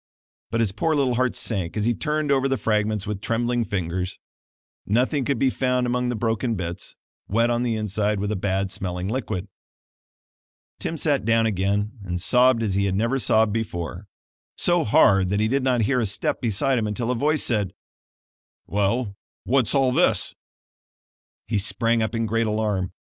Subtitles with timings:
[0.49, 4.17] But his poor little heart sank as he turned over the fragments with trembling fingers.
[4.87, 6.95] Nothing could be found among the broken bits,
[7.27, 9.47] wet on the inside with a bad smelling liquid.
[10.79, 14.07] Tim sat down again and sobbed as he had never sobbed before;
[14.55, 17.71] so hard that he did not hear a step beside him until a voice said:
[18.65, 19.13] "Well,
[19.43, 20.33] what's all this?"
[21.45, 22.91] He sprang up in great alarm.